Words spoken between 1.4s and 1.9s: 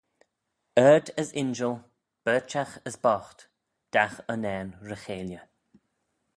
injil,